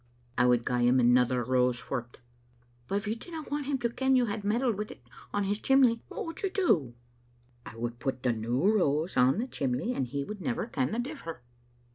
[0.39, 2.17] "I would gie him another rose for't.
[2.87, 4.99] ""But if you didna want him to ken you had meddled wi't
[5.31, 6.95] on his chimley, what would you do?""
[7.67, 10.97] I would put the new rose on the chimley, and he would never ken the
[10.97, 11.43] differ."